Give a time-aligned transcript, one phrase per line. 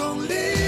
[0.00, 0.67] 动力。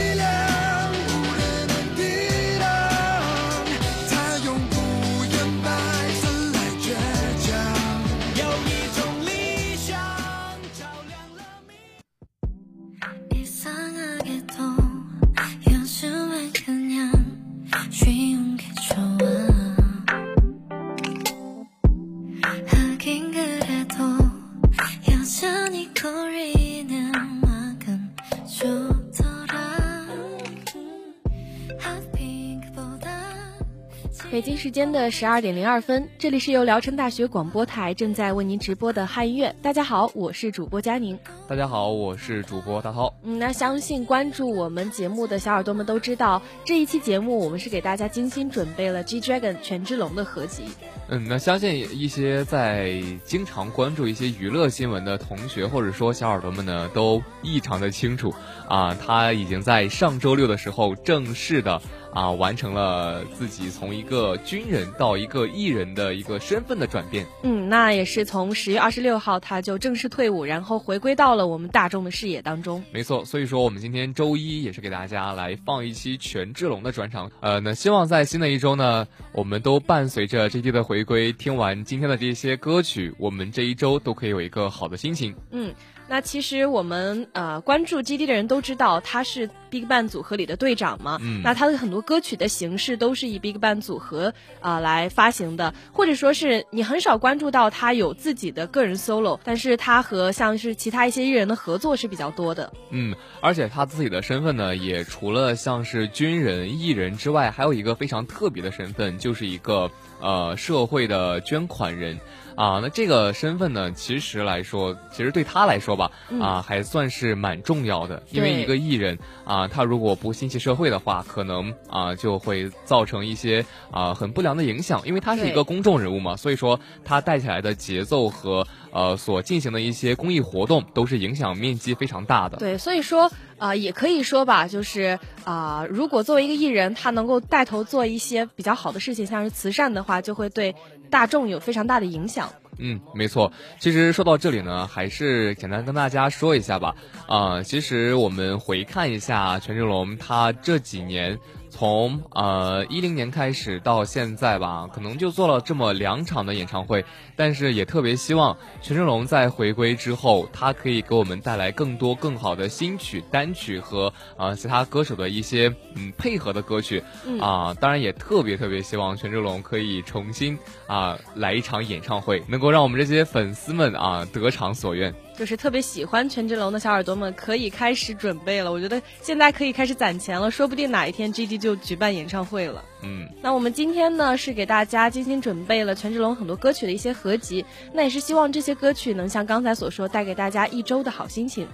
[34.60, 39.50] 时间的十二点零二分，这里是由聊城大学广播台正在为您直播的汉乐。
[39.62, 41.18] 大家好，我是主播佳宁。
[41.48, 43.10] 大家好，我是主播大涛。
[43.22, 50.64] 嗯，那相信关注我们节目的小耳朵们都知道，这一期节目我们是给大家精心准备了 G Dragon 权志龙的合集。
[51.08, 58.30] 嗯，那相信一些在经常关注一些娱乐新闻的同学或者说小耳朵们呢，都异常的清楚。
[58.70, 61.82] 啊，他已经在上周六的时候正式的
[62.14, 67.26] 啊完成了自己从一个军人到一个艺人的一个身份的转变。
[67.42, 72.80] 嗯，那也是从十月二十六号他就正式退伍，然后回归到了我们大众的视野当中。
[72.92, 77.28] 没错，所以说我们今天周一也是给大家来放一期权志龙的专场。
[77.40, 85.34] 呃，那希望在新的一周呢，我们都伴随着 J d 的回归，听完今天的这些歌曲，我们这一周都可以有一个好的心情。
[85.50, 85.74] 嗯。
[86.10, 91.20] 那其实我们呃关注 GD 的人都知道，他是 Big Bang 组合里的队长嘛。
[91.44, 102.72] 那他的很多歌曲的形式都是以 Big Bang 组合啊来发行的，或者说是你很少关注到他有自己的个人 solo，但是他和像是其他一些艺人的合作是比较多的。
[102.90, 109.88] 嗯，而且他自己的身份呢，也除了像是军人、艺人之外，还有一个非常特别的身份，就是一个。
[110.20, 112.18] 呃，社会的捐款人
[112.54, 132.58] 啊，那这个身份呢，其实来说，其实对他来说吧，啊，还算是蛮重要的，因为一个艺人啊，他如果不心系社会的话，可能啊，就会造成一些啊很不良的影响，因为他是一个公众人物嘛，所以说他带起来的节奏和呃所进行的一些公益活动，都是影响面积非常大的。
[132.58, 133.30] 对，所以说。
[133.60, 140.74] 啊，也可以说吧，就是啊，如果作为一个艺人，他能够带头做一些比较好的事情，像是慈善的话，就会对
[141.10, 142.50] 大众有非常大的影响。
[142.78, 143.52] 嗯，没错。
[143.78, 146.94] 其实说到这里呢，还是简单跟大家说一下吧。
[147.28, 151.38] 啊，其实我们回看一下权志龙，他这几年。
[151.70, 157.04] 从呃一零年开始到现在吧，可能就做了这么两场的演唱会，
[157.36, 167.02] 但是也特别希望权志龙在回归之后，他可以给我们带来更多更好的新曲单曲和呃其他歌手的一些嗯配合的歌曲
[167.40, 170.58] 啊，当然也特别特别希望权志龙可以重新。
[170.90, 175.14] 啊，来一场演唱会，能够让我们这些粉丝们啊得偿所愿。
[175.38, 178.72] 就是特别喜欢权志龙的小耳朵们，可以开始准备了。
[178.72, 182.84] 我觉得现在可以开始攒钱了，说不定哪一天 G D 就举办演唱会了。
[183.04, 191.68] 嗯，那我们今天呢是给大家精心准备了权志龙很多歌曲的一些合集，那也是希望这些歌曲能像刚才所说，带给大家一周的好心情。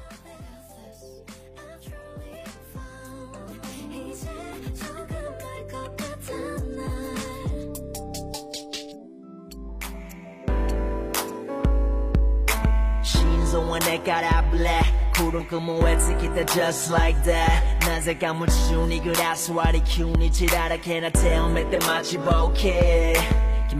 [14.06, 14.70] からブレ
[15.18, 17.48] 孤独燃え尽きて just like that
[17.88, 23.16] なぜか夢中にグラス割り急に血だらけな手を埋めて待ちぼうけ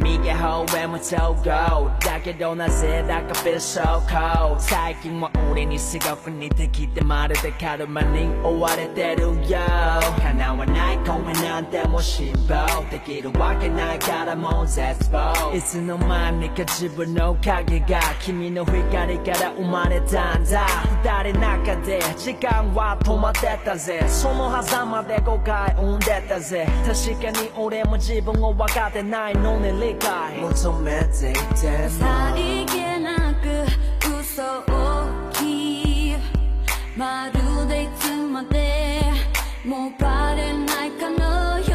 [0.03, 9.35] 君方へも超統合だけどなぜだか feel so cold 最近は俺にすごく似てきてまるでカルマに追われてるよ
[10.21, 20.67] 叶わない声なんても辛抱できるわけないからもう絶望いつの間にか自分の影が君の光から生まれたんだ
[21.03, 34.43] 二人中で時間は止まってたぜその狭間で誤解生んでたぜ確かに俺も自分を分かってないのね理解求めていてさりげなく嘘
[34.75, 36.17] をき
[36.97, 39.01] まるでいつまで
[39.65, 41.71] もバレないかのよう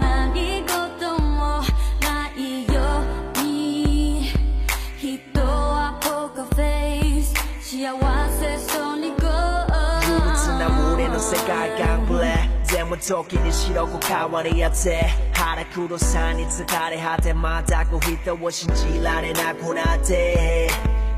[0.00, 1.60] 何事も
[2.00, 2.80] ないよ
[3.38, 4.28] うに
[4.98, 7.32] 人はポーカーフェイス
[7.76, 9.28] 幸せそうにゴー憂
[10.58, 11.79] な群れの世界
[12.98, 14.90] 時に白く変わりやつ
[15.32, 20.68] 腹黒さに疲れ果て全く人を信じられなくなって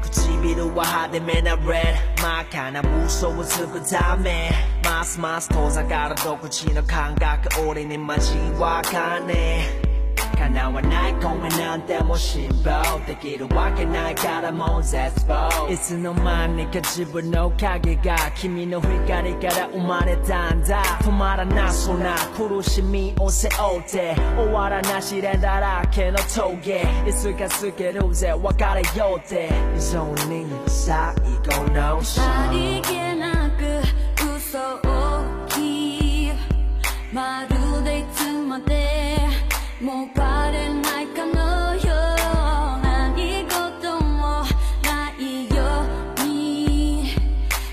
[0.02, 4.50] 唇は派手めなレッド真っ赤な武装をつくため
[4.84, 9.34] ますます遠ざかる独自の感覚俺にマジわかんね
[9.81, 9.81] え
[10.50, 34.80] 叶わないめんなんてもう辛抱できるわけないからもう絶望いつの間にか自分の影が君の光から生まれたんだ止まらなそうな苦しみを背負って終わらなしで、だらけの峠いつか過ぎるぜ別れようって異常に最後のショ何気なく嘘を
[35.48, 36.34] 聞き
[37.12, 38.91] まるでいつまで
[39.82, 40.50] もうないか
[41.26, 41.34] の
[41.74, 41.82] よ
[42.84, 43.18] 何
[43.48, 43.56] 事
[44.00, 44.16] も
[44.84, 45.56] ないよ
[46.20, 47.08] うに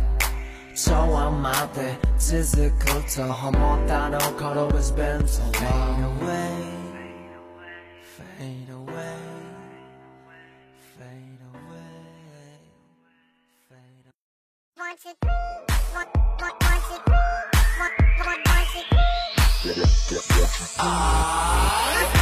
[0.74, 6.75] 昭和まで続くと思ったの頃 has been so long
[20.78, 22.15] Ah!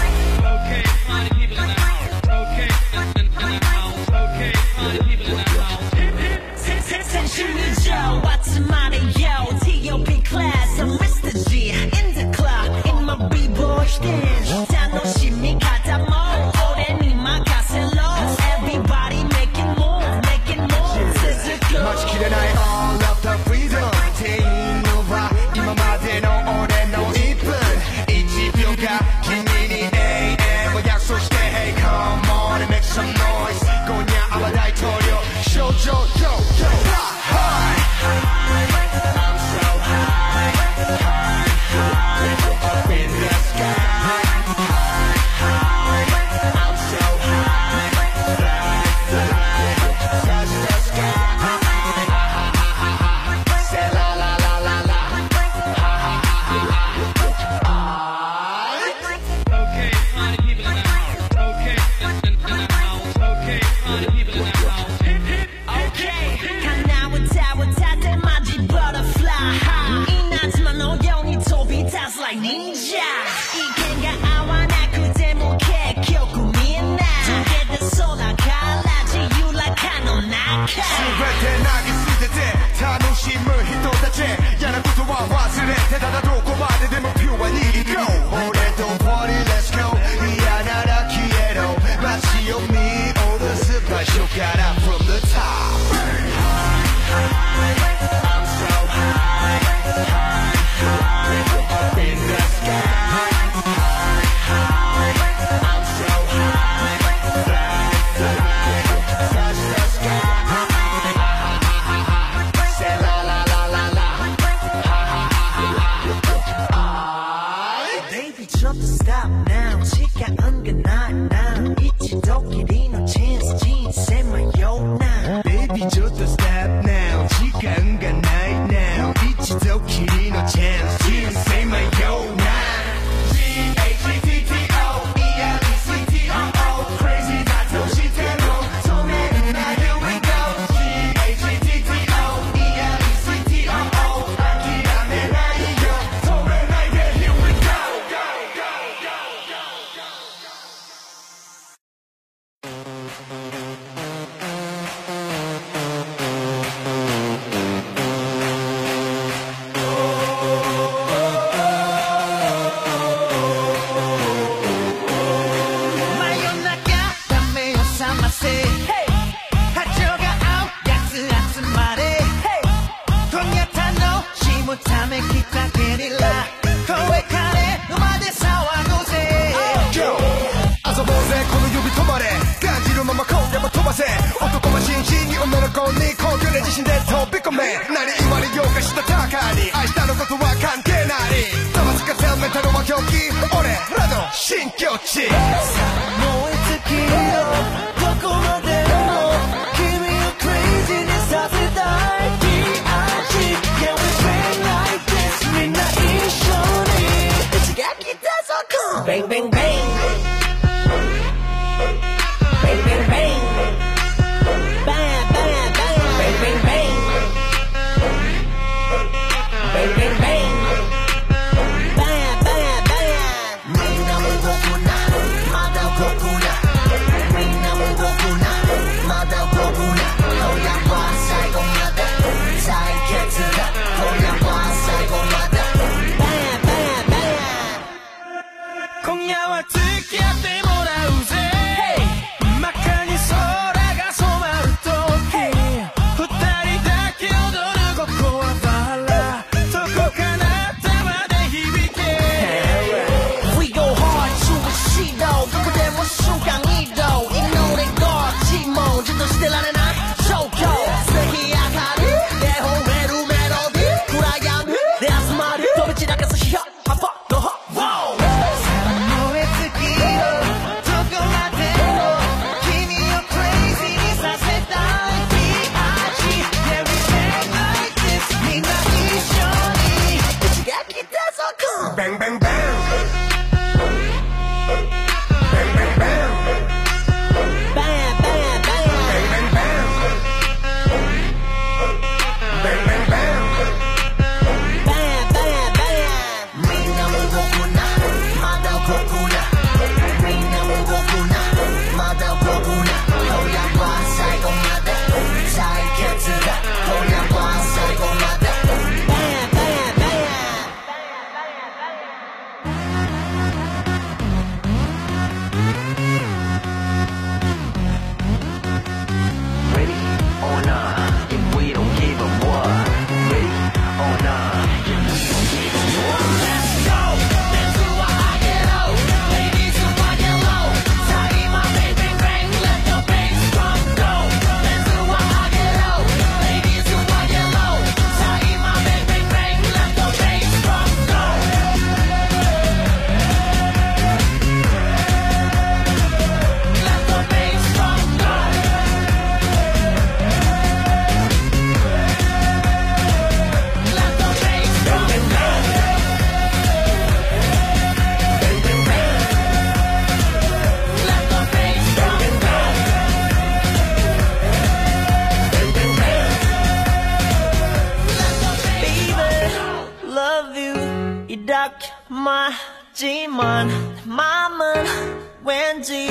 [375.45, 376.07] 왠지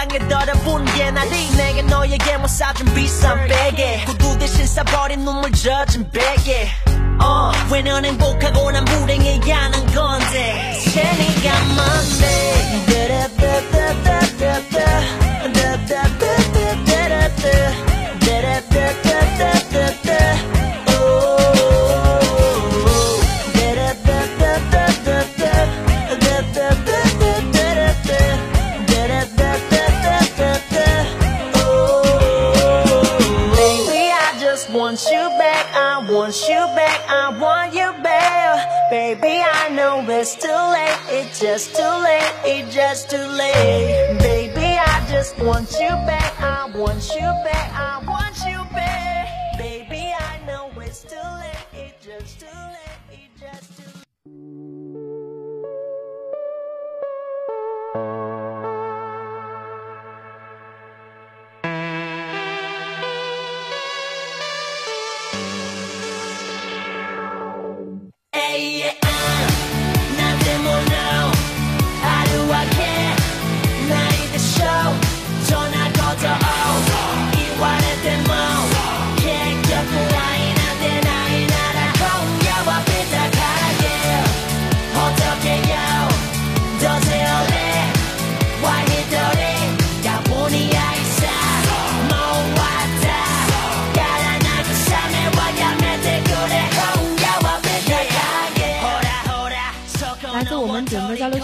[0.00, 6.08] 세상에 떨어본 게나네 내게 너에게 못 뭐 사준 비싼 베개 구두 대신 싸버린 눈물 젖은
[6.12, 6.37] 베개
[41.66, 47.02] just too late, it's just too late Baby, I just want you back, I want
[47.12, 48.27] you back, I want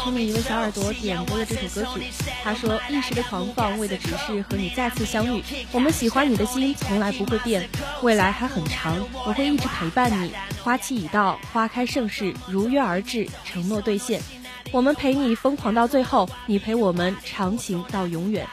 [0.05, 2.05] 后面一位小耳朵点播了这首歌曲，
[2.43, 5.43] 他说：“一时的狂放，为的只是和你再次相遇。
[5.73, 7.67] 我们喜欢你的心，从来不会变。
[8.03, 8.95] 未来还很长，
[9.27, 10.31] 我会一直陪伴你。
[10.63, 14.21] 花期已到，花开盛世如约而至，承诺兑现。
[14.73, 18.47] 我们陪你疯狂到最后，你陪我们长情到永远。”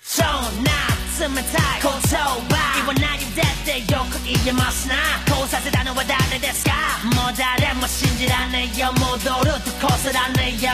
[0.00, 0.72] そんな
[1.20, 1.92] 冷たい言
[2.48, 2.48] 葉
[2.80, 4.94] 言わないでってよく言えますな
[5.28, 6.72] こうさせたのは誰ですか
[7.12, 10.70] もう誰も信じらねえよ戻るとこすらねえよ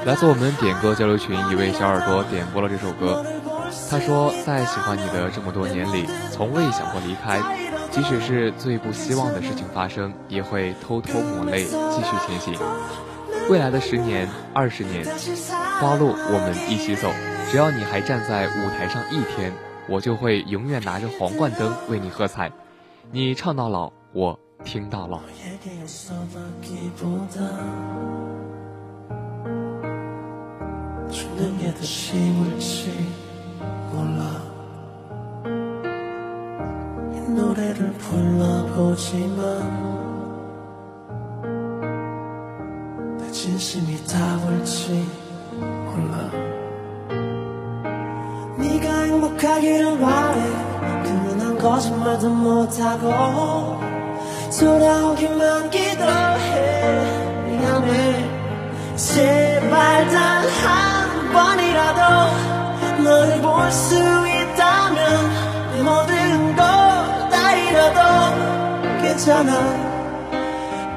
[0.06, 3.26] 来自我们点歌交流群一位小耳朵点播了这首歌，
[3.90, 7.65] 他说在喜欢你的这么多年里，从未想过离开。
[7.96, 12.54] 即使是最不希望的事情发生，也会偷偷抹泪，继续前行。
[13.50, 15.06] 未来的十年、二十年，
[15.80, 17.10] 花路我们一起走。
[17.50, 19.50] 只要你还站在舞台上一天，
[19.88, 22.52] 我就会永远拿着皇冠灯为你喝彩。
[23.14, 25.22] 你唱到老，我听到老。
[37.34, 39.58] 노래를 불러보지만
[43.20, 45.08] 내 진심이 답을지
[45.58, 46.30] 몰라
[48.58, 50.44] 네가 행복하기를 바래
[51.04, 53.84] 그만한 거짓말도 못하고
[54.52, 58.30] 돌아오기만 기도해 미안해
[58.98, 66.75] 제발 단 한 번이라도 너를 볼 수 있다면 모든 걸
[69.16, 69.54] 되잖아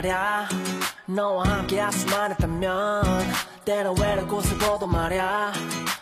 [0.00, 0.46] 말야
[1.06, 3.02] 너와 함께 할수만 했다면
[3.64, 5.52] 때론 외롭고 슬퍼도 말야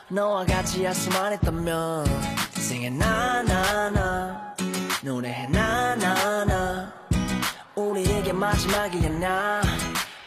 [0.08, 2.04] 너와 같이 할수만 했다면
[2.52, 4.54] 생에 나나나
[5.02, 6.92] 노래 나나나
[7.74, 9.62] 우리에게 마지막이었나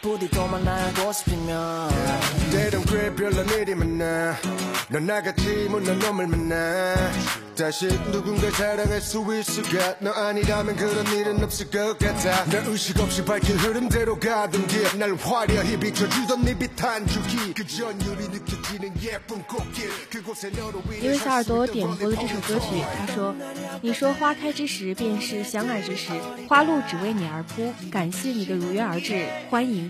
[21.10, 23.34] 为小耳朵点播了这首歌曲，他说
[23.82, 26.12] ：“你说花开之时便是相爱之时，
[26.48, 29.89] 花落只为你而铺。’感谢你的如约而至，欢迎。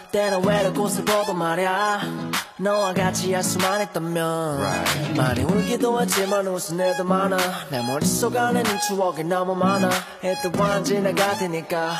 [0.11, 2.01] 때는 외로운 곳을 보고 말야
[2.63, 5.13] 너와 같이 야수만 했다면 right.
[5.15, 7.35] 많이 울기도 했지만 웃은 애도 많아
[7.71, 9.89] 내 머릿속 안에는 추억이 너무 많아
[10.23, 11.95] 애들 완 지나가 니까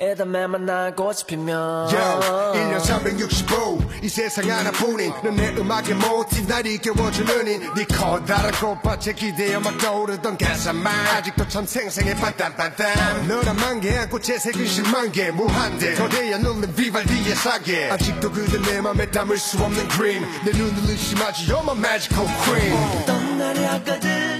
[0.00, 2.20] 애들 만 나고 싶으면 Yo,
[2.54, 10.36] 1년 365 이 세상 하나뿐인 넌내 음악의 모티날 이겨워주는 인네 커다란 꽃밭에 기대어 막 떠오르던
[10.36, 17.88] 가사만 아직도 참 생생해 반딴반딴 너란만 개 안고 재색은 1만개 무한대 거대한 눈은 비발디의 사계
[17.92, 20.22] 아직도 그대 내 맘에 담을 수 없는 and cream.
[20.22, 24.35] 그림 내 눈을 의심하지 You're my magical queen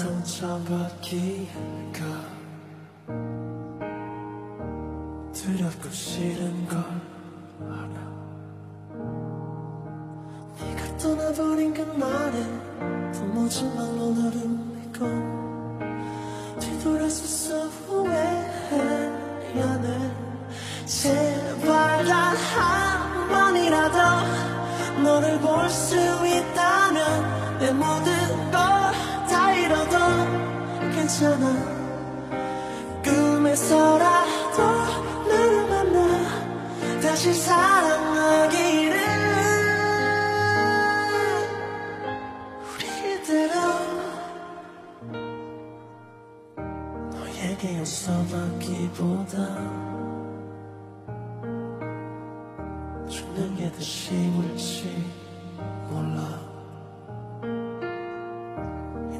[0.00, 2.00] 상처받기가
[5.34, 6.78] 두렵고 싫은 걸
[7.66, 7.90] 알아
[10.58, 15.06] 네가 떠나버린 그날엔 도무지 말로 너를 믿고
[16.60, 19.10] 뒤돌아서서 후회해
[19.54, 20.10] 미안해
[20.86, 24.00] 제발 단한 번이라도
[25.02, 26.09] 너를 볼수
[31.26, 34.62] 않아 꿈에서라도
[35.28, 36.00] 너를 만나
[37.00, 38.98] 다시 사랑하기를
[43.22, 43.54] 우리대로
[47.10, 49.99] 너에게 웃어받기보다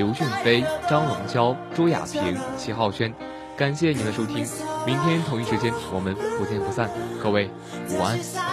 [0.00, 3.12] 刘俊飞、张龙娇、朱亚平、齐浩轩，
[3.54, 4.46] 感谢您的收听，
[4.86, 6.88] 明天同一时间我们不见不散，
[7.22, 7.50] 各位
[7.90, 8.49] 午安。